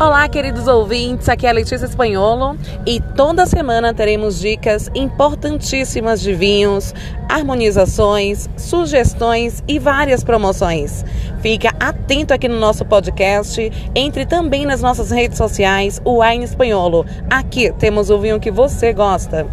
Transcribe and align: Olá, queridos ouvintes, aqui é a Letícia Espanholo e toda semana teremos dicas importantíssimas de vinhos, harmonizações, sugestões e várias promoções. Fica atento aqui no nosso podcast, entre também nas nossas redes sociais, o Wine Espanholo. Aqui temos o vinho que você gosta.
Olá, 0.00 0.26
queridos 0.30 0.66
ouvintes, 0.66 1.28
aqui 1.28 1.46
é 1.46 1.50
a 1.50 1.52
Letícia 1.52 1.84
Espanholo 1.84 2.56
e 2.86 3.02
toda 3.14 3.44
semana 3.44 3.92
teremos 3.92 4.40
dicas 4.40 4.90
importantíssimas 4.94 6.22
de 6.22 6.32
vinhos, 6.32 6.94
harmonizações, 7.28 8.48
sugestões 8.56 9.62
e 9.68 9.78
várias 9.78 10.24
promoções. 10.24 11.04
Fica 11.42 11.74
atento 11.78 12.32
aqui 12.32 12.48
no 12.48 12.58
nosso 12.58 12.82
podcast, 12.86 13.70
entre 13.94 14.24
também 14.24 14.64
nas 14.64 14.80
nossas 14.80 15.10
redes 15.10 15.36
sociais, 15.36 16.00
o 16.02 16.22
Wine 16.22 16.44
Espanholo. 16.44 17.04
Aqui 17.28 17.70
temos 17.78 18.08
o 18.08 18.18
vinho 18.18 18.40
que 18.40 18.50
você 18.50 18.94
gosta. 18.94 19.46